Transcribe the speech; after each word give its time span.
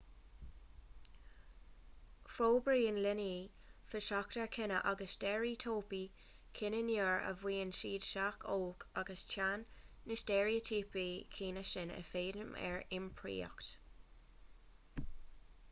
forbraíonn 2.37 2.95
leanaí 3.05 3.33
feasacht 3.91 4.37
ar 4.43 4.47
chine 4.55 4.79
agus 4.91 5.11
ar 5.11 5.11
steiréitíopaí 5.17 5.99
cine 6.61 6.79
nuair 6.87 7.21
a 7.27 7.33
bhíonn 7.43 7.73
siad 7.81 8.07
sách 8.07 8.47
óg 8.55 8.85
agus 9.03 9.21
téann 9.35 9.65
na 10.11 10.17
steiréitíopaí 10.23 11.03
cine 11.37 11.65
sin 11.73 11.93
i 11.99 11.99
bhfeidhm 12.09 12.53
ar 12.71 12.81
iompraíocht 12.99 13.69